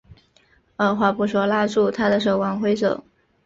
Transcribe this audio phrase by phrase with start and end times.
[0.77, 3.05] 二话不说拉住她的手往回走